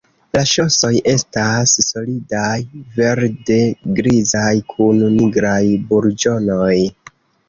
[0.35, 2.53] La ŝosoj estas solidaj,
[2.99, 5.61] verde-grizaj, kun nigraj
[5.93, 6.73] burĝonoj.